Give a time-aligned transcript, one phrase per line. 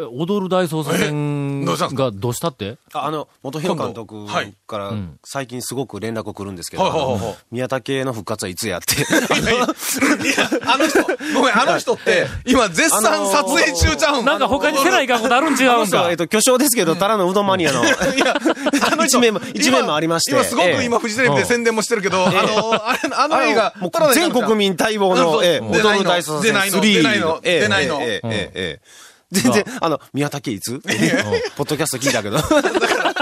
[0.00, 2.76] 踊る大捜査線がどうしたって？
[2.92, 4.28] ああの、元広監督
[4.68, 4.92] から
[5.24, 7.18] 最近すごく連絡来るんですけど、
[7.50, 8.94] 宮田系の復活はいつやって？
[10.64, 11.02] あの人、
[11.34, 14.24] ごめん、あの人って、今絶賛撮影中ちゃうん？
[14.24, 16.08] なんか他にせないかんことあるん違うんか？
[16.10, 18.36] えっと、巨匠ですけど、ただのうどんマニアの、いや、
[18.92, 20.30] あの人一面も一面もありまして。
[20.30, 20.76] 今すごええ。
[20.76, 23.74] く今フジテレビで宣伝もしてるけど、あの、あの映画、
[24.14, 26.78] 全国民待望の、踊る大捜査線出ないの。
[26.78, 27.40] 3出ないの。
[27.42, 27.60] ええ。
[27.62, 28.00] 出ないの。
[28.00, 28.06] ええ。
[28.06, 28.22] ええ
[28.54, 29.88] ええ全然、あ。
[29.88, 30.80] の、宮田家 いつ
[31.56, 32.38] ポッドキャスト聞いたけど。
[32.38, 32.62] いやそれ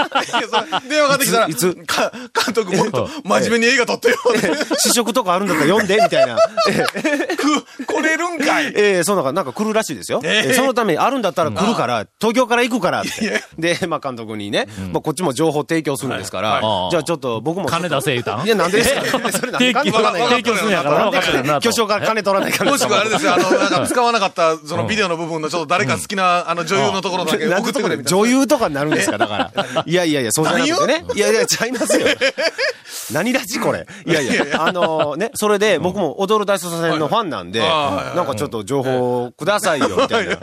[0.89, 1.85] 電話ができたら、いついつ？
[1.85, 2.11] か
[2.45, 4.15] 監督もっと真面目に映画撮ってよ。
[4.37, 4.49] って。
[4.79, 6.37] 試食とかあるんだったら読んで、みたいな。
[6.69, 6.85] え
[7.31, 7.35] え。
[7.35, 8.67] く、来れるんかい。
[8.75, 10.21] ええそうなんか、なんか来るらしいですよ。
[10.55, 13.43] そのためにあるんだったら来るから、東京から行くからって。
[13.57, 17.67] で、まあ監督にね、まあこっちも情報提供するんですから、はいじゃあちょっと僕も。
[17.67, 18.45] 金出せ言うたん？
[18.45, 19.31] いや、なんでですか？
[19.31, 21.43] それなんで提供するんやからな分かってる。
[21.43, 21.59] なと。
[21.61, 22.71] 巨匠から金取らないから。
[22.71, 27.49] もしくはあれですよ、あの、なんか使わなかった、そのビデオの部分のちょっと誰か好きな、あの女優のところだけなん。
[27.49, 28.17] で送ってくれみたいな。
[28.23, 29.17] 女優とかになるんですか？
[29.17, 29.83] だから。
[29.85, 31.05] いやいやいや、そうじゃなくてね。
[31.15, 32.07] いやいや、ちゃいますよ。
[33.11, 33.85] 何ラジこれ。
[34.05, 40.37] いやいや、あのね、それで僕も踊る大捜査線のファンなんで、はいなんかちょっと情報くださいよ、みたいな。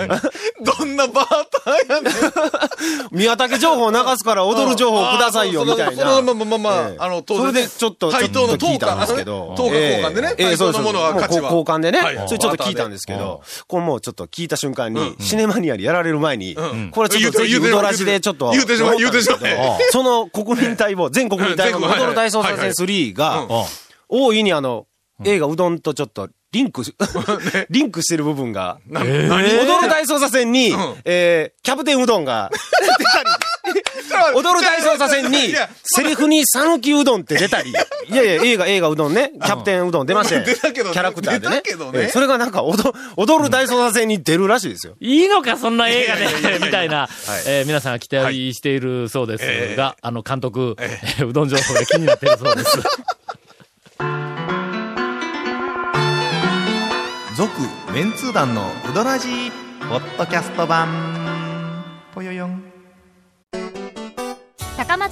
[0.63, 2.13] どんなバーターやねん。
[3.13, 6.05] 宮武情報流すから踊る情報くださいよ、みたいな。
[6.05, 6.97] まあまあまあまあええ。
[6.99, 9.55] あの当然それでちょっと、ちょっと聞いたんですけど。
[9.57, 12.01] 等価交換でねえそうそうもう交換でね。
[12.01, 12.23] はい。
[12.27, 16.57] それちょっと聞いたんですけど、これもうちょっと聞いた瞬間に、シネマニアでやられる前に、
[16.93, 18.51] これちょっとぜひ言うてウドラジでちょっと。
[18.53, 23.47] 言うてしまう言うてしまうどその国民待望、全国民待望の全国踊る大捜査線3が、
[24.09, 24.87] 大いにあの、
[25.25, 26.95] 映画うどんとちょっと、リンクし、
[27.71, 29.29] リンクしてる部分が、踊る
[29.89, 30.73] 大捜査線に、
[31.05, 33.31] えー、キャプテンうどんが出たり、
[34.33, 35.55] 踊る大捜査線に
[35.85, 40.41] セリフに讃岐うどんって出たり、いやいや、映画、映画うどんね、キャプテンうどん出ました
[40.73, 41.57] けどねキャラクターでね。
[41.57, 44.95] 出たけどねえーそれがなんか踊、踊る大捜査線に出るらしいですよ。
[45.01, 46.27] いいのか、そんな映画で、
[46.65, 47.09] みたいな、はい
[47.47, 52.79] えー皆さんが期待しているそうですが、あの、監督、えーうどん情報が気になっているそうです。
[57.37, 57.51] 続
[57.93, 59.51] メンツー団のウドラジー
[59.89, 61.14] ポッドキャスト版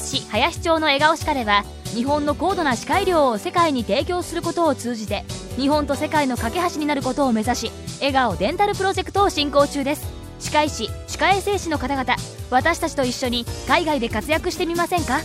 [0.03, 1.65] 市林町の笑顔歯科では
[1.95, 5.25] 日本の高度な歯科医療を世界に提供することを通じて
[5.57, 10.07] 日本と世界の架け橋になることを目指し笑顔デンタルプロジェクトを進行中です。
[10.41, 12.17] 歯科医師歯科衛生士の方々
[12.51, 15.21] 私たちと一緒に海外で活躍してみませんか？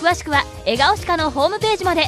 [0.00, 2.04] 詳しくは笑顔歯科のホームページまで。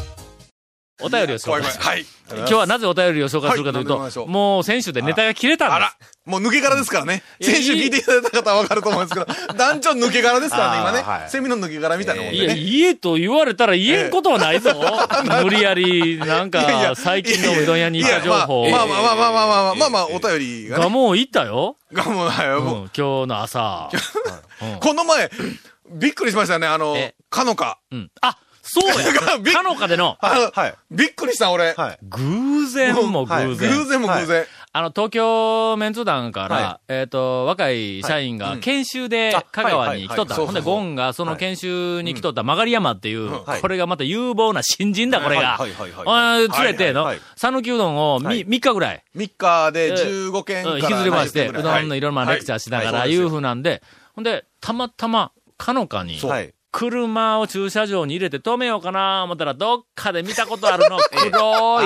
[1.01, 1.81] お便りを紹介す。
[1.81, 2.05] はい。
[2.35, 5.77] 今日はなぜお便りを紹介するかというと、はい、もう先週でネタが切れたんです。
[5.77, 5.93] あら、
[6.25, 7.23] もう抜け殻ですからね。
[7.41, 9.27] 先週聞いていただいた方はわかると思うんですけど、
[9.59, 11.03] 団長抜け殻ですからね、今ね。
[11.03, 12.39] はい、セミの抜け殻みたいなもんね。
[12.39, 14.71] いや、家と言われたら言えんことはないぞ。
[15.43, 18.69] 無理やり、なんか、最近のうどん屋に行った情報。
[18.71, 20.85] まあまあまあまあまあまあ、まあまあ、お便りが、ね。
[20.85, 21.77] がもう行ったよ。
[21.93, 23.91] がもうだよ、今日の朝。
[24.81, 25.31] この前、
[25.91, 26.97] びっくりしましたね、あの、
[27.29, 27.79] かのか。
[27.91, 28.11] うん。
[28.21, 29.13] あそうや。
[29.53, 30.75] かのかでの、はい。
[30.91, 31.75] びっくりした、俺。
[31.75, 31.99] はい。
[32.03, 33.47] 偶然もはい。
[33.49, 33.71] 偶然。
[33.71, 34.47] 偶然も偶然。
[34.75, 40.37] あの、東京メンツ団から、はえっ、と、若い社員が研修であ香川に来とった。
[40.37, 43.61] ほんで、ゴンがその研修に来とった曲がり山っていう、はい。
[43.61, 45.59] これがまた有望な新人だ、これが。
[45.59, 47.13] はいはいはいあー連れての。
[47.37, 48.47] 讃岐うどんをみはい。
[48.47, 53.15] 3日ぐらい、3日で15件引きずり回して、20件うどんのいろいろなレクチャーしながら、い。
[53.17, 53.83] うふうなんで、
[54.15, 56.55] ほんで、たまたま、かのかに、はい。
[56.73, 61.33] 車を駐車場に入れて止めようかな思ったら、どっかで見たことあるの、 黒い、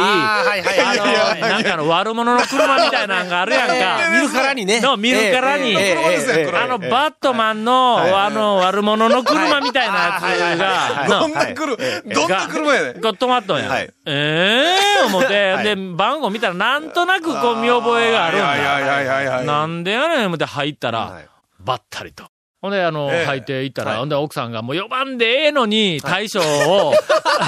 [0.01, 4.11] あーはいはいあの、なんかあの悪者の車みたいなのがあるやんか。
[4.13, 4.81] 見るからにね。
[4.81, 5.77] の見るからに。
[5.77, 13.01] あの、バットマンの、あの、悪者の車みたいなやつが、どんなな来る、どんな車やねん。
[13.01, 13.69] が止まっとんや。
[13.69, 13.91] はい。
[14.07, 18.47] ええ思って、 で、番号見たらなんとなくこう見覚えがあるんだ。
[18.47, 19.47] はいはいはいはいはい。
[19.47, 21.29] なんでやねん思って入ったら、はい。
[21.59, 22.25] ばったりと。
[22.67, 23.25] ほんで、あの、ええ。
[23.25, 24.01] 入っていったら、はい。
[24.01, 26.95] ほんで奥さんがもう4番でええのに、大将を、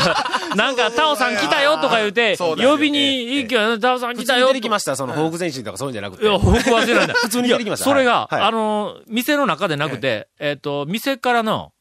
[0.55, 6.25] なんか、タオさん来たよとか言うて、呼びに行くよ、タオさん普通に来たよ出てきました、その、フォーク前進とかそういうんじゃなくて。
[6.25, 7.15] いや、僕忘れないんだ。
[7.21, 7.85] 普通に出てきました。
[7.85, 8.41] それが、はい。
[8.43, 11.73] あの、店の中でなくて、えっ、と、店からの、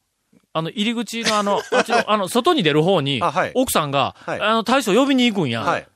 [0.52, 3.22] あの、入り口のあの、 あっちの、あの、外に出る方に、
[3.54, 4.40] 奥さんが、はい。
[4.40, 5.62] あの、大将呼びに行くんや。
[5.62, 5.86] はい。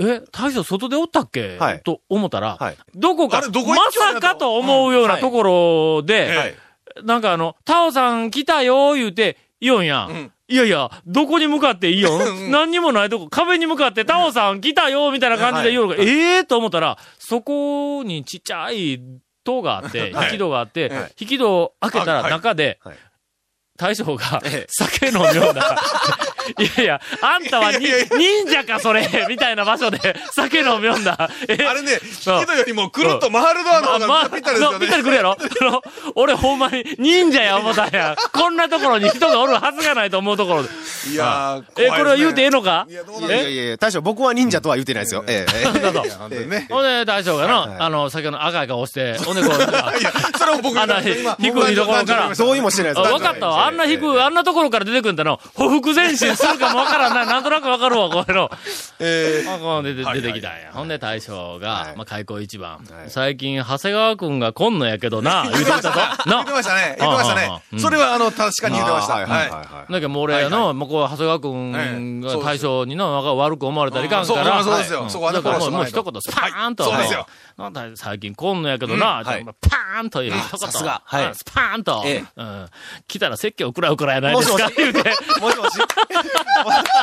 [0.00, 1.82] え、大将外でおったっけ、はい。
[1.82, 2.76] と思ったら、はい。
[2.94, 6.54] どこか、まさかと思うようなところで、はい
[7.04, 10.04] なんかあの、タオさん来たよ、言うて、言うんや。
[10.04, 10.32] ん。
[10.50, 19.00] いやいや、どこに向かっていいよん何にもないとこ、壁に向かって、タオさん来たよ、みたいな感じで言うのが、ええと思ったら、そこにちっちゃい
[19.44, 20.26] 塔があって、はい。
[20.26, 21.12] 引き戸があって、はい。
[21.20, 22.96] 引き戸を開けたら中ではい、
[23.76, 24.66] 大将がええ。
[24.68, 25.76] 酒飲むような、
[26.56, 27.86] いやいや、あんたはに
[28.16, 31.30] 忍者か、それみたいな場所で酒飲み読んだ。
[31.48, 34.78] えあれね、引き戸よりもくるっと回るドアの方まがぴったりですよね。
[34.80, 35.32] ぴったりくるやろ？
[35.32, 35.82] あの
[36.14, 38.16] 俺ほんまに忍者や思ったんや。
[38.32, 40.68] こんなところに人がおるはずがないと思うところで。
[41.06, 42.86] いやー、え、これは言うてええのか？
[42.88, 45.24] いや、どうなんいだやいやいや、大将、僕は忍者とは言ってないですよ。
[45.26, 46.66] ええ ええそうそういや本当にね。
[46.70, 53.06] ほんで、大将がの、あの、酒の赤い顔して、ほんでこう、いや、それも僕あんな今低いところから同意もしてないです。
[53.06, 53.66] あ分かったわ。
[53.66, 55.40] あんな低い、あんなところから出てくるんだの。
[55.54, 57.24] 歩幅前進するかもわからんな。
[57.26, 58.50] なんとなくわかるわ、これの。
[59.00, 60.72] えあこう出てきたんや。
[60.72, 65.90] ほんで大将が、はいまあ、開口一番、い最近、長谷川くんが来んのやけどな、 言うてきたぞ。
[66.26, 66.96] 言なってましたね。
[66.98, 67.76] 言ってましたねう。
[67.76, 69.14] んそれは、あの、確かに言ってました。
[69.14, 69.92] はいはいはいははい。
[69.92, 74.58] だけどもう俺はいの、もうこう、長谷川くんが大将にの、なんか悪く思われたらいかんから。
[74.58, 76.84] うんそうですよんそこはねだからもう、一言、スパーンと。
[76.84, 80.70] はいそうですよなんだ、最近来んのやけどな、はいパーンという一言。
[80.70, 82.02] スパーンと。
[82.04, 82.66] えうん。
[83.06, 84.98] 来たら説教食らうくらいやないですかもしもし言うて。
[85.40, 85.78] もしもし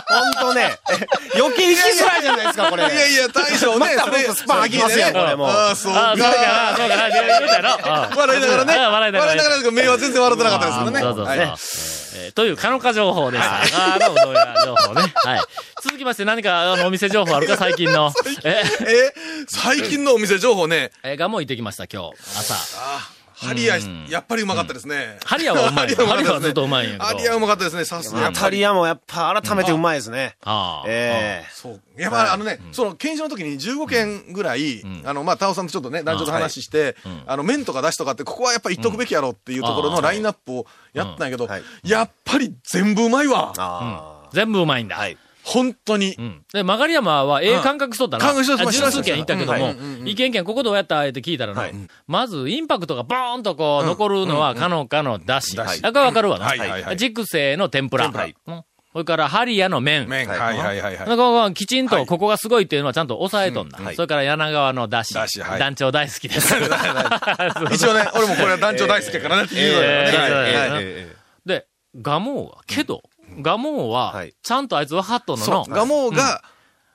[0.07, 2.83] 本当ね、え余計行きづらいじゃないですか、これ。
[2.83, 2.87] い。
[2.87, 3.87] いやいや、大将ね、
[4.33, 6.11] スパン開きますやんこれもうああ、そうか。
[6.11, 8.09] あ、そうかな、そうかな、言うたやろ。
[8.11, 8.73] うん笑いながらね。
[8.75, 9.31] うん笑いながら。
[9.31, 10.99] 笑いながら目は全然笑ってなかったですけどね。
[11.01, 11.94] そうそうそう。
[12.15, 13.95] はいえーという、かのか情報でした。
[13.95, 15.13] あの、うどん屋情報ね。
[15.15, 15.39] はい。
[15.83, 18.11] 続きまして何か、あの、お店情報あるか、最近の。
[18.43, 19.13] え、え、
[19.47, 23.24] 最近のお店情報ね、え、ガモ行ってきました、今日、朝。
[23.35, 23.77] ハリア、
[24.09, 25.19] やっぱりうまかったですね。
[25.25, 25.97] ハリアはうまいよ。
[25.97, 27.05] ハハリアはリアはずっとうまいんやけど。
[27.05, 28.21] ハリアうまかったですね、さすが。
[28.21, 30.37] やイタリアもやっぱ改めてうまいですね。
[30.43, 30.87] ああ。
[30.87, 31.81] ええそう。
[31.97, 36.95] やっぱあのね、その、検証の時に15件ぐらい、あの、まあ、タオさんとちょっとね、男女と話して、
[37.25, 43.53] あの、麺とか出汁とかって、ここはやっぱ言っとくべきやろっていうところのラインナップをやったんやけどはい、やっぱり全部うまいわ。
[43.57, 44.95] あ全部うまいんだ。
[44.95, 45.17] はい。
[45.45, 46.15] 本当に。
[46.17, 46.21] う。
[46.21, 46.43] ん。
[46.51, 48.25] で、曲がり山はええ感覚しとったな。
[48.25, 48.67] 感覚しとった。
[48.67, 49.63] あ十数件行ったけどもうん。
[49.63, 49.73] はい。
[49.75, 51.61] うんうん、一軒一軒ここどうやったって聞いたらな。
[51.61, 51.73] はい、
[52.07, 55.55] まずインパクトがボーンとこう残るのはかのかのだし。
[55.55, 55.81] だし。
[55.83, 56.45] あこれわかるわな。
[56.45, 56.97] はいはいはい。
[56.97, 58.09] 熟成の天ぷら。
[58.09, 58.63] はいうん。
[58.95, 60.07] それからハリアの麺。
[60.07, 60.39] 麺、はい。
[60.39, 61.53] はいはいはい。
[61.53, 63.77] きちんとここがすごいっていうのはちゃんと押さえとんだ。
[63.93, 65.13] それから柳川のだし。
[65.13, 65.59] だしはい。
[65.59, 66.55] 団長大好きです。
[67.73, 69.43] 一応ね、俺もこれは団長大好きやからね。
[69.43, 71.07] っていうのよね。
[71.45, 71.67] で、
[72.01, 73.03] ガモーは、けど、
[73.41, 75.65] ガモーははい、ちゃんとあいつ分かっとんのの。
[75.69, 76.43] ガモが、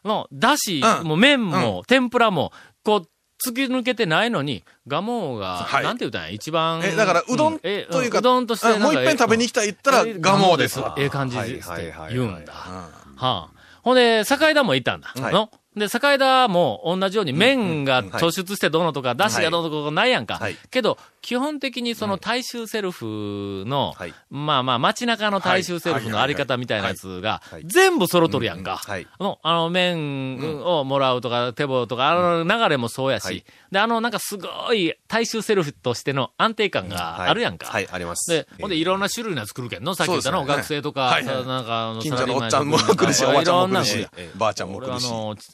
[0.05, 1.07] の、だしうん。
[1.07, 2.53] も麺も、天ぷらも、
[2.85, 3.01] こう、
[3.43, 5.85] 突き抜けてないのに、ガモーが、はい。
[5.85, 6.83] なんて言うたんや、一番。
[6.85, 10.95] え、だから、うどんとえいうか、うどんとしてもう一遍食べに行きたい言ったら、ガモですわ。
[10.99, 12.15] ええ感じはいですってはいはいはい。
[12.15, 12.53] 言うんだ。
[12.53, 13.49] はあ。
[13.83, 15.13] ほんで、境田も行ったんだ。
[15.19, 15.33] はい。
[15.33, 18.07] ので、境田も同じように麺がはい。
[18.07, 20.37] 突出してどうのとか、だしがどうのとかないやんか。
[20.37, 20.57] はい。
[20.71, 28.81] けど、基本的にその大衆セルフのはい、まあまあ街中の大衆セルフのあり方みたいなやつがはい、全部揃っとるやんか。
[29.21, 33.45] の、あの、麺をもらうとか、手棒とか、あの流れもそうやし、はい。
[33.71, 37.67] で、あの、なんかすごい大衆セルフとしての安定感があるやんか。
[37.67, 38.31] はい、あります。
[38.31, 44.09] で、ほんで、いろんな種類のやつ作るけんのさっき言ったの、学生とか、なんか、あの近所のおっちゃんも来るし、おばちゃんも来るし。
[44.37, 45.07] ばあちゃんも俺来るし。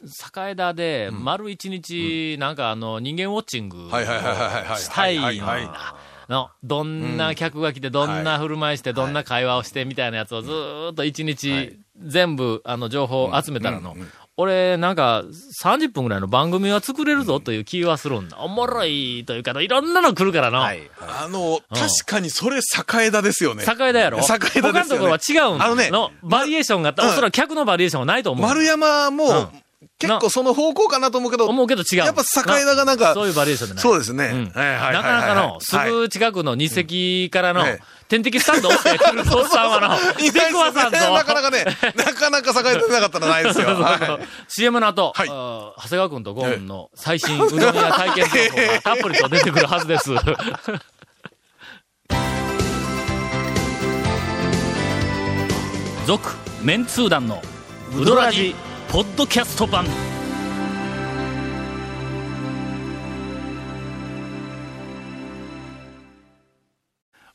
[0.07, 4.79] はあの、栄田で、丸一日、なんかあの、人間ウォッチングをはいはいはいはいはい。
[4.79, 5.97] したいんだ。
[6.29, 13.97] の、どんな客が来て、どんな振る舞いして、どんな会話をして、みたいなやつをずーっと一日、全部、あの、情報を集めたらの、
[14.39, 15.25] 俺、なんか、
[15.65, 18.39] 30分ぐらいの番組は作れるぞという気はするんだ。
[18.39, 20.59] おもろいというか、いろんなの来るからの。
[20.59, 20.91] はい。
[21.01, 23.63] あの、確かにそれ栄田ですよね。
[23.63, 24.19] 栄田やろ？
[24.19, 24.73] 栄田ですよね。
[24.73, 25.65] 他のところは違うんだ。
[25.65, 27.09] あのねの、バリエーションがあった、うん。
[27.11, 28.47] おそらく客のバリエーションはないと思う。
[28.47, 29.49] 丸山も、うん
[29.99, 31.99] 結構その方向かなと思うけど、思うけど違う。
[31.99, 33.83] やっぱ栄田がなんかそういうバリエーションでない。
[33.83, 34.25] そうですね。
[34.27, 41.15] うんはいはいはいはいなかなかの、すはいぐ近くの二席からのええ、点滴スタンド押してくるおっさんはの、意出外くわさんぞ。
[41.15, 41.65] なかなかね、
[41.95, 43.69] なかなか栄えてなかったらないですよ。
[43.69, 50.11] はい CM の後、長谷川君とゴンの最新うどん屋体験情報がたっぷりと出てくるはずです。
[56.07, 56.31] 続、
[56.63, 57.43] メンツー団の
[57.97, 58.55] ウドラジ、
[58.89, 59.85] ポッドキャスト版。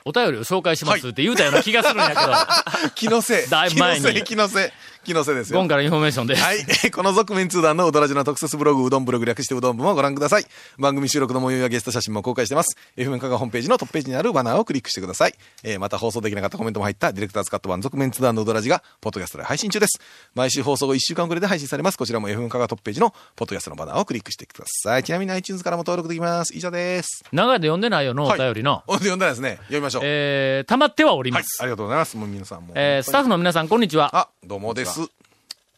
[0.04, 2.22] お便りを紹介しますって言うたような気がするんやけど、
[2.96, 3.50] 気のせい。
[3.50, 4.72] だいぶ前に気のせい、気のせい。
[5.04, 5.60] 気のせいですよ。
[5.60, 6.42] ゴンからインフォメーションです。
[6.44, 6.60] はい。
[6.92, 10.46] この続麺通団のうどラヂの特設ブログ、うどんブログ略してうどん部もご覧ください。
[10.78, 12.78] 番組収録の模様やゲスト写真も公開してます。
[12.98, 15.34] FM カがホームページのトップページにあるバナーをクリックしてください。
[15.64, 20.00] えー、また放送できなかったコメントも入ったディレクターズカット版続麺通団のうどラヂが、ポッドキャストで配信中です。
[20.36, 21.98] 毎週放送後1週間遅れで配信されます。
[21.98, 25.04] こちらも FM カがトップページのポッドキャストのバナーをクリックしてください。
[25.04, 26.56] ちなみに iTunes からも登録できます。
[26.56, 27.24] 以上です。
[27.32, 29.56] 長いで読んでないよのお便りの、お読んだらですね。
[29.64, 30.02] 読みましょう。
[30.06, 31.42] えー、溜まってはおりはい。
[31.42, 31.58] ます。
[31.62, 32.18] ありがとうございます。
[32.18, 32.74] もう皆さんも。
[32.76, 34.16] えー、スタッフの皆さん、こんにちは。
[34.16, 34.91] あ、どうもです。
[35.00, 35.10] う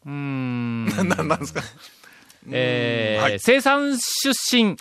[0.10, 0.86] ーん。
[1.08, 1.62] な、なんですか？
[2.52, 3.40] えーはい。
[3.40, 4.76] 生産出身。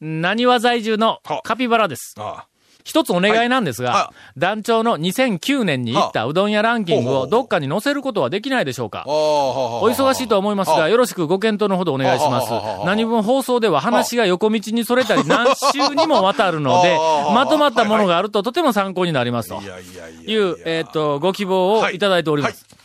[0.00, 2.14] なにわ在住のはカピバラです。
[2.18, 2.44] あ
[2.84, 9.04] 一つお願いなんですはが、団長の2009年に行ったうどん屋ランキングをどっかに載せることはできないでしょうか？
[9.06, 12.48] おお忙しいとは思いますが、よろしくご検討のほどお願いします。
[12.86, 16.96] 何分放送では話が横道にそれたり何週にもわたるので
[17.34, 19.60] まとまったものがあるととても参考になりますと
[20.26, 21.98] いう、えっと、ご希望をい。
[21.98, 22.64] ただいております。
[22.70, 22.76] は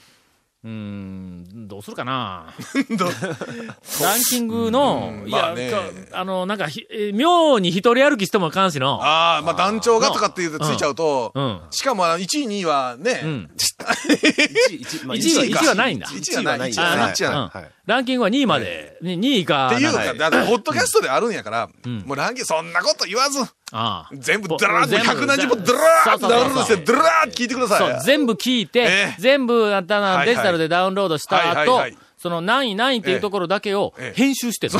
[0.63, 2.53] うーん、どうするかな？
[2.98, 5.82] どランキングの、いや、まあねか
[6.13, 6.67] あの、なんか
[7.13, 9.03] 妙に一人歩きしてもあかんしの。
[9.03, 11.62] ああ、まあ団長がとかって言うとついちゃうと、うん。
[11.70, 13.50] しかも1位、2位はね、うん。
[13.58, 16.72] 一一まあ一位は一位はないんだ1位はない。
[16.72, 17.13] 1位あはない。
[17.13, 19.67] 1ランキングは2位まで、に2位か。
[19.67, 23.39] っていうか、だってポッドキャストであるんやから、んもうランキングそんなこと言わず、
[23.75, 24.10] ああ。
[24.13, 27.80] 全部ドラーッと百何十本ドラーッとダウンロードして、ドラーッと聞いてください。
[27.80, 29.15] そう、全部聞いて、ええ。
[29.20, 31.82] 全部、あたな、デジタルでダウンロードした後、
[32.24, 34.80] その何位何位っていうところだけをええ編集してるの。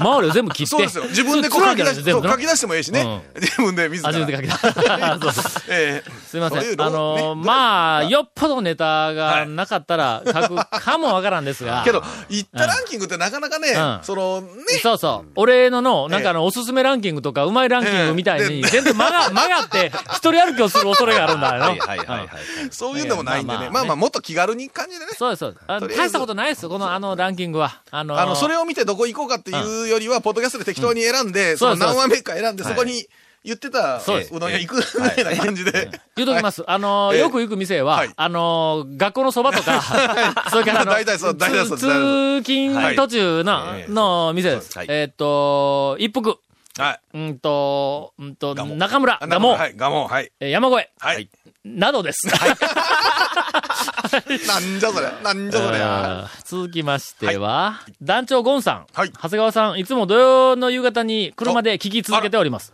[0.00, 0.70] 周りを全部切って。
[0.70, 1.04] そうですよ。
[1.04, 3.22] 自分でこう書き出しそう書き出してもいいしね。
[3.34, 4.08] 自分で自ら。
[4.08, 4.70] あ、自分で書き出
[5.20, 6.56] そうそうええすいませ。
[6.56, 11.82] そういうあのーねまあ、よっぽどネタがなかったら書くかもわからんですが。
[11.84, 14.48] けど、行ったランキングってなかなかね、うんその、ね、
[14.82, 15.30] そうそう。
[15.36, 21.62] 俺のの、なんかあの、おすすめランキングとか、うまいランキングみたいに、ええ全然曲が、 曲がって、一人歩きをする恐れがあるんだよ。
[21.62, 22.28] はいはいはいはい。
[22.70, 23.64] そういうのもないんでね。
[23.64, 25.12] ええまあまあもっと気軽に感じでね。
[25.18, 25.60] そうです、そうで
[25.92, 25.98] す。
[25.98, 26.62] 大したことないです。
[26.64, 27.80] よ、この、あの、ランキングは。
[27.90, 31.86] あのーあの、それを見てどこ行こうかっていうよりは、ポッドキャストで適当に選んで、そのそうです。
[31.86, 33.06] 何話目か選んで、そこに
[33.44, 35.88] 言ってた、そううどん屋行くみたいな感じで。
[36.16, 36.64] 言うときます。
[36.66, 38.10] あのよく行く店は、はい。
[38.16, 39.80] あのー学校のそばとか、
[40.50, 43.84] それから大体そう大体そうつ通勤途中の、はい。
[43.90, 44.76] の店です。
[44.76, 44.86] はい。
[44.88, 46.38] えーっと、一服、
[46.78, 47.00] はい。
[47.14, 50.32] うんと、うんと、中村、あがも、はい、ガモン、はい。
[50.40, 51.22] えー山越はい。
[51.22, 52.28] え、などです。
[54.46, 55.08] なんじゃそれ。
[55.22, 56.60] なんじゃそれ。
[56.60, 62.72] 続きましては、団長ゴンさん、はい長谷川さん、いつも土曜の夕方に車で聞き続けております。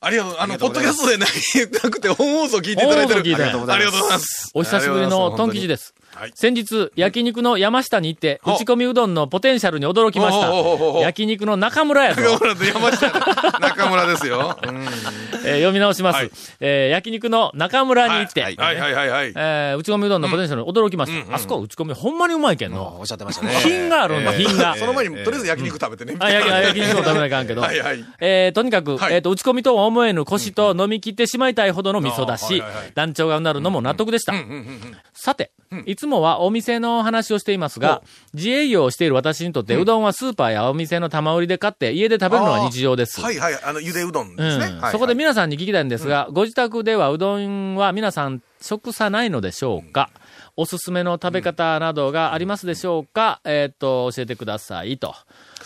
[0.00, 0.36] ありがとう。
[0.38, 3.22] あの、ポッドキャストで ななくて、本放送聞いていただいてる。
[3.22, 3.42] 本放送聞いて。
[3.42, 4.50] ありがとうございます。
[4.54, 5.94] お久しぶりのトン吉です。
[6.14, 10.52] はい先日、焼肉の山下に行って、ほ打ち込みうどんのポテンシャルに驚きました。
[11.00, 12.22] 焼肉の中村やぞ。
[12.22, 13.12] 中村と山下や
[13.60, 14.58] 中村ですよ。
[14.62, 14.84] うん
[15.46, 16.16] えー読み直します。
[16.16, 16.30] はい
[16.60, 19.32] えー焼肉の中村に行って、はいはいはいはい。
[19.34, 21.34] えー打ち込みうどんのポテンシャルに驚きました。
[21.34, 22.96] あそこは打ち込みほんまにうまいけんの。
[23.00, 23.54] おっしゃってましたね。
[23.62, 24.76] 品があるんだ、えー品が。
[24.76, 26.16] その前に、とりあえず焼肉食べてね。
[26.20, 27.60] あ、焼き焼肉も食べないかんけど。
[27.62, 28.04] はいはい。
[28.20, 32.62] えーとにかく、はいえっ、と、打ち込みとは思えぬ腰と飲み切ってしまいたいほどの味噌だし、
[32.94, 34.32] 団長がうなるのも納得でした。
[34.32, 35.52] うんうんうんさて、
[35.86, 43.20] いつもはお店の話をしていますが、自営業をしている私にとって、うどんはスーパーやお店の玉売りで買って家で食べるのが日常です。
[43.20, 43.54] はいはい。
[43.62, 44.80] あの、ゆでうどんうんですね。
[44.80, 50.10] はいそこで皆さんに聞きたいんですが、ご自宅ではうどんは皆さん食さないのでしょうか、
[50.56, 55.14] おすすめの食べ方などがありますでしょうか、えっ、と、教えてくださいと。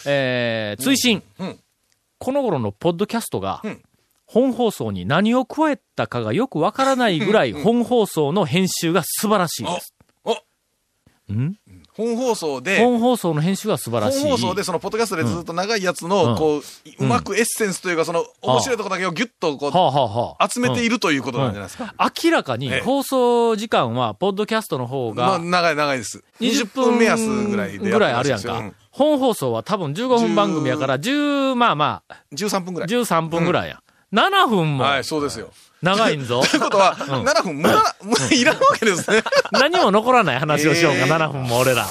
[0.07, 1.59] えー、追伸、うん。
[2.18, 3.83] この頃のポッドキャストが、うん。
[4.28, 9.95] 本放送に何を加えたかがよくわからないぐらい本放送の編集が素晴らしいです。
[11.95, 14.23] 本放送で、本放送の編集が素晴らしい。
[14.23, 16.63] 本放送でそのポッドキャストでずっと長いやつうんの、こう、
[16.99, 19.73] うまくエッセンスというか、その、面白いとこだけをギュッとこう、
[20.51, 20.89] 集めている。
[20.89, 21.95] るということなんじゃないですか。
[22.25, 26.25] 明らかにええ放送時間は、ポッドキャストの方まあ、が、長い長いです。
[26.41, 28.75] 20 20分目安ぐらいでぐらいあるやんかす。
[28.91, 32.89] 本放送は多分15分番組やから、10、まあまあ、よ13分ぐらい。
[32.89, 34.17] 13分ぐらいやん。
[34.17, 35.51] 7分もはい、そうですよ。
[35.83, 36.43] 長いんぞ。
[36.51, 39.23] ということは、7分無駄な、無駄 いらんわけですね。
[39.53, 41.87] 何も残らない話をしようか、ええ7分も俺ら。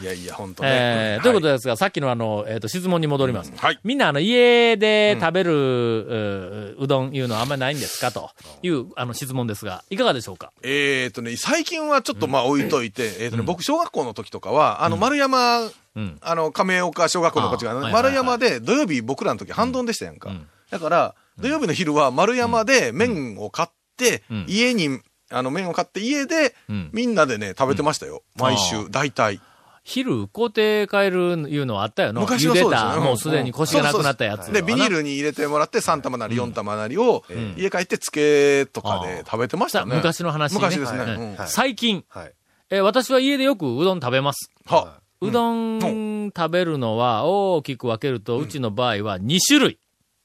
[0.00, 0.68] いやいや、本当ね。
[0.72, 3.52] えーということですが、さっきのあの、えっ、と、質問に戻ります。
[3.54, 8.10] はいみんなあの、家で食べる、ううどんいうのはあんまりないんですか？
[8.10, 8.30] と
[8.62, 10.52] いう、あの、質問ですが、いかがでしょうか？
[10.62, 16.18] えっとね、最近はちょっとまあ置いといて、 えっとね、僕小学校の時とかは、あの、丸山、うん。
[16.22, 20.46] あの、亀岡小学校のこっちが、丸山で土曜日僕らの時半ドンでしたやんかうん。
[20.70, 24.98] だから、土曜日の昼は丸山で麺を買ってうん、家に、
[25.30, 28.22] あの、麺を買って家でうん、みんなでね、食べてましたよ。
[28.36, 29.40] 毎あ週、大体。
[29.82, 32.20] 昼、工程変えるいうのはあったよな。
[32.20, 34.52] 昔はそうですよね茹でた、もうすでに腰がなくなったやつ。
[34.52, 39.96] で、ビニールに入れてもらって3玉なり4玉なりを、ん家帰って漬けとかで食べてましたね。
[39.96, 40.58] 昔の話ね。
[40.60, 40.98] 昔ですね。
[40.98, 42.32] はいうんはい最近、はい。
[42.70, 44.50] えー私は家でよくうどん食べます。
[44.66, 49.78] は、うどん食べるのは大きく分けると、うちの場合は2種類。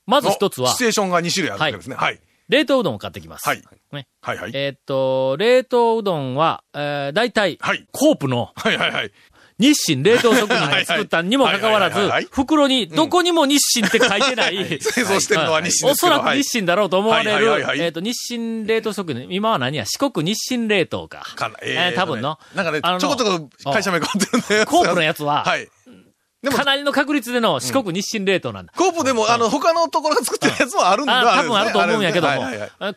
[0.05, 1.95] まず一つはシチ、ュエーションが2種類あるわけですね。
[1.95, 2.19] はい。
[2.47, 3.47] 冷凍うどんを買ってきます。
[3.47, 3.63] はい。
[3.91, 4.51] ねはいはい。
[4.53, 9.11] えーっと、冷凍うどんは、えー、大体、はいコープのはいはいはい。
[9.57, 15.89] 日清冷凍食品が作ったにもかかわらず袋にどこにも日清って書いてない、 製造してるのは日清。
[15.89, 19.85] おそらく日清だろうと思われるえっと、日清冷凍食品、今は何や？
[19.85, 21.23] 四国日清冷凍か。
[21.61, 24.65] えー多分のなんかねちょこちょこ会社名変わってるんだよ。
[24.65, 25.69] コープのやつははい。
[26.41, 28.73] でもかなりの確率での四国日清冷凍なんだ。
[28.75, 31.19] コープでも、あの、他のところが作ってるやつもあるんだ。
[31.33, 32.43] あ多分あると思うんやけども。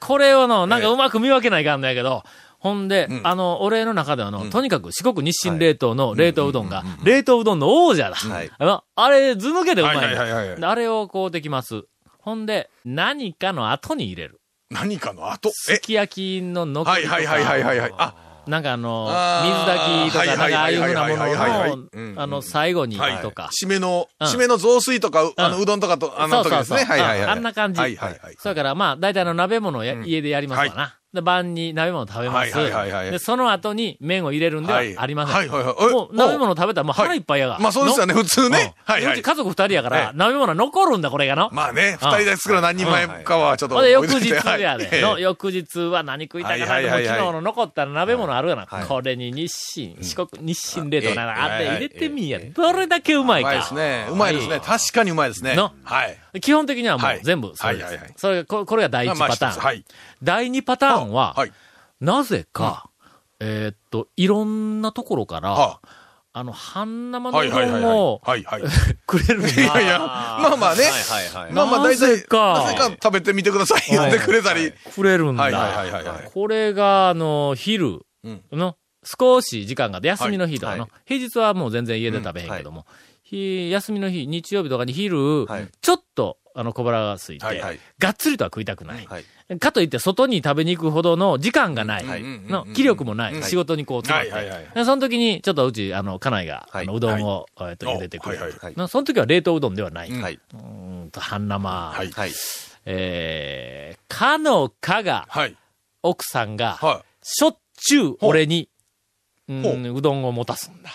[0.01, 2.25] これをの、なんかうまく見分けないかんのやけど、
[2.59, 2.89] ほん。
[2.89, 8.17] で、あの、俺の中ではの、とにかく四国日清冷凍の冷凍うどんが、冷凍うどんの王者だ。
[8.17, 8.51] はい。
[8.59, 10.61] あのあれ、図抜けでうまいのはいはいはいはい。
[10.61, 11.85] であれをこうできます。
[12.19, 14.41] ほんで、何かの後に入れる。
[14.71, 15.51] 何かの後？
[15.55, 17.15] すき焼きの残りとか。
[17.15, 17.95] はいはいはいはいはいはい。
[17.97, 18.15] あ、
[18.49, 19.07] なんかあの、
[19.45, 23.51] 水炊きとか、なんかああいうふうなものうんの、あの、最後にはいとか。
[23.53, 26.85] 締めの、うん締めの雑炊とか、うあの、うどんとかと、あの時ですね。
[26.85, 27.31] はいはいはい。
[27.31, 27.81] あんな感じ。
[27.81, 28.37] はいはいはい。
[28.39, 30.98] それから、まあ、大体あの、鍋物を家でやりますわな。
[31.15, 32.55] で、晩に鍋物食べます。
[32.55, 35.37] はいはいはいはいで、その後に麺を入れるんではありません。
[35.37, 37.59] はいはいはいもう、鍋物食べたらもう腹いっぱいやが。
[37.59, 38.23] まあそうですよね、の？
[38.23, 38.75] 普通ね。
[38.87, 39.23] うんはいはいうち。
[39.23, 41.49] 家族二人やかええら、鍋物残るんだ、これがの。
[41.51, 43.77] まあね、二人で作る何人前かはちょっと。
[43.77, 44.29] ほんで、翌日
[44.61, 44.87] やで。
[44.87, 46.83] はいの、翌日は何食いたいかな？
[46.83, 48.67] 昨日の残ったら鍋物あるよな。
[48.67, 52.39] はいこれに日清、四国、日清冷凍なええあってはい入れてみいや。
[52.55, 53.51] どれだけうまいうか。
[53.51, 54.07] まいですね。
[54.11, 54.61] うまいですね。
[54.61, 55.55] 確かにうまいですね。
[55.55, 55.73] の？
[55.85, 56.41] はい。
[56.41, 58.13] 基本的にはもはいう全部それですはいはいはい。
[58.17, 59.85] それが、ここれが第一まあパターン。
[60.23, 61.53] 第二パターンは、はい。
[62.01, 62.91] なぜか、
[63.41, 65.81] えーっと、いろんなところから、は
[66.33, 68.45] あの、半生のうはいはいはいどんをはい。
[68.45, 68.73] はいはい。
[69.07, 69.49] くれるんだ。
[69.49, 70.85] いやいや、まあまあね。
[70.85, 71.53] はいはいはい。
[71.53, 74.73] まあまあ大なぜ体、かなぜか食べてみてください言ってくれたり。
[74.95, 75.45] くれるんだ。
[75.45, 76.31] はいはいはいはいはい。
[76.33, 82.87] これが、あの、昼うんの、少し時間が休みの日とかの、はい平日はもう全然家で食べへんけども、
[83.23, 89.07] ひ休みの日、日曜日とかに昼、はいちょっと、あの、小腹が空いて、はいはいがっつりとは食いたくない。
[89.07, 89.59] はい。
[89.59, 92.05] かといって、外に食べに行くほどの時間がない。
[92.05, 93.35] はいの、気力もない。
[93.35, 94.33] うん仕事にこう詰まって。
[94.33, 98.43] はいはいはいでその時に、ちょっとうち、あの、家内が、はいあのうどんを、えっと、茹でてくれる。
[98.43, 100.11] はいはいはいなその時は冷凍うどんではない。
[100.11, 100.41] うはい。
[100.53, 101.69] ーんと、半生。
[101.69, 102.33] はいはい。
[102.87, 105.57] えー、かのかが、はい。
[106.03, 108.69] 奥さんが、はしょっちゅう俺に、
[109.49, 110.91] うほん、うどんを持たすんだ。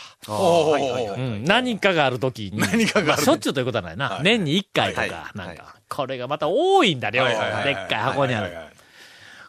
[1.46, 2.60] 何かがある時に。
[2.60, 4.10] 何かがあるましょっちゅうということはないな。
[4.10, 4.24] はい。
[4.24, 7.24] 年に一回とはいか、なんか、はこれがまた多いんだ、量。
[7.24, 7.64] が。
[7.64, 8.54] でっかい箱にある。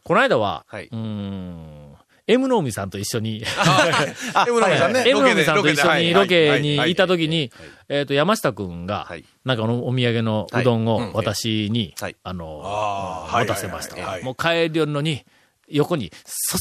[0.02, 0.86] この間は、はい。
[0.86, 1.94] うーん、
[2.26, 3.44] M の海さんと一緒に、え、
[4.50, 7.50] 村上さんね、M の海さんと一緒にロケにいた時にはい、
[7.90, 13.96] えっと、山下くんがはい、なんかおお土産のうどんを私にはい、あの、持たせました。
[14.22, 15.24] もう帰るのに、
[15.68, 16.58] 横に、そっ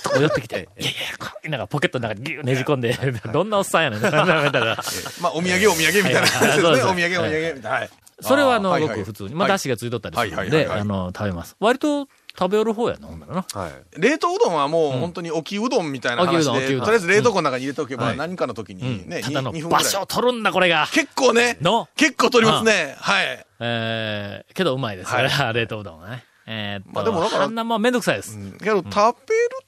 [0.00, 2.96] そっと寄ってきて、いやいや、こうなんかポケットの中にギュッねじ込んで、
[3.32, 4.02] どんなおっさんやねん。
[4.02, 4.78] みたいな
[5.20, 6.68] まあ、お土産お土産みたいな感じですね。
[6.68, 7.70] お土産お土産みたいな。
[7.70, 7.90] はい。
[8.20, 11.56] それはあの、ごく普通に、まあ、はい出汁がついとったりするんで、あの、食べます。
[11.60, 13.46] 割と食べおる方やな、ほんならな。
[13.52, 14.00] はい。
[14.00, 19.90] 冷凍うどんはもう本当に置きうどんみたいな話で、とりあえず冷凍庫の中に入れておけばはい何かの時にね、ただの2分ぐらい場。
[19.90, 20.88] 所を取るんだ、これが。
[20.92, 22.96] 結構ね、の、結構取りますね。
[22.98, 23.46] はい。
[23.60, 26.24] えー、けどうまいです、はいそれは冷凍うどんはね。
[26.50, 28.38] えーまあでもだから半生めんどくさいです。
[28.58, 29.14] けど、食べる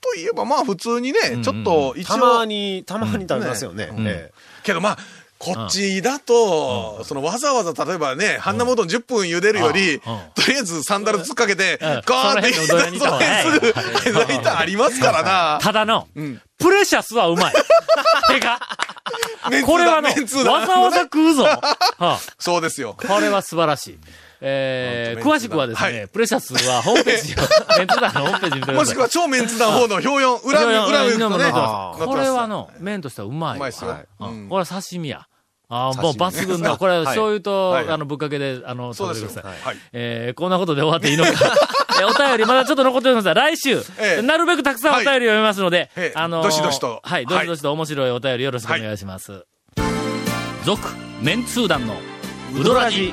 [0.00, 3.90] といえば、まあ普通にね、ちょっと一たま応、に、たまに食べますよね。
[3.92, 4.06] ん。
[4.06, 4.98] えけどまあ、
[5.38, 10.00] こっちだと、そのわざわざ例えばね、半生うどん10分茹でるより、うん。
[10.00, 15.58] とりあえずサンダル突っかけて、ガんーンってそれすぐ、大体ありますからな。
[15.62, 16.40] ただの、ん。
[16.58, 17.52] プレシャスはうまい。
[18.28, 18.58] てか、
[19.66, 20.52] これはの、メンツーだ。
[20.52, 21.44] わざわざ食うぞ。
[21.52, 21.60] は
[21.98, 22.18] あ。
[22.38, 22.96] そうですよ。
[22.98, 23.98] これは素晴らしい。
[24.40, 27.36] えー、詳しくはですね、はいプレシャスはホームページを、
[27.78, 28.74] メンツ団のホームページ見てください。
[28.76, 32.06] もしくは超メンツ団方の表4、裏に、 裏に行くとね。
[32.06, 33.56] これはの、麺としてはうまいわ。
[33.56, 35.26] うまいっすようんうんこれは刺身や。
[35.72, 39.28] あー刺身もう抜群の、これは醤油と、はいあの、ぶっかけで、あの、そうですよ。
[39.28, 39.66] 食べてください。
[39.66, 39.76] はい。
[39.92, 41.30] えー、こんなことで終わっていいのか。
[42.00, 49.44] えーお便り、まだちょっと残っておりますが、来週、ええなるべくたくさんお便りを読みますので、ええあのーどしどしとはい、どしどしと面白いお便りよろしくお願いします。
[50.64, 50.80] 続、
[51.20, 51.96] メンツー団の、
[52.58, 53.12] ウドラジ、